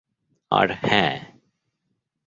[0.51, 1.05] আর, হ্যা।